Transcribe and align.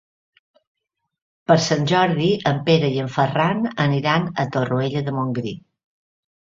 Per 1.51 1.57
Sant 1.65 1.85
Jordi 1.93 2.31
en 2.53 2.63
Pere 2.71 2.91
i 2.97 2.99
en 3.05 3.13
Ferran 3.19 3.63
aniran 3.87 4.27
a 4.45 4.49
Torroella 4.59 5.07
de 5.11 5.19
Montgrí. 5.21 5.57